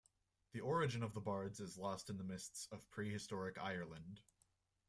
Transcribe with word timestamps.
The 0.53 0.61
origin 0.61 1.03
of 1.03 1.13
the 1.13 1.21
bards 1.21 1.59
is 1.59 1.77
lost 1.77 2.09
in 2.09 2.17
the 2.17 2.23
mists 2.23 2.67
of 2.71 2.89
pre-historic 2.89 3.59
Ireland. 3.59 4.21